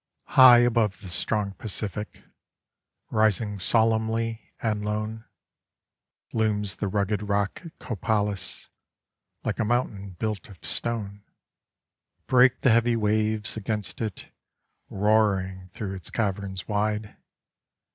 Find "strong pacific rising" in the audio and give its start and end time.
1.09-3.59